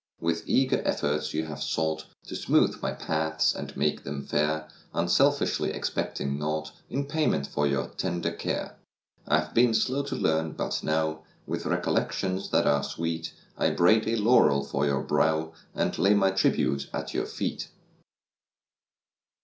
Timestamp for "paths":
2.91-3.53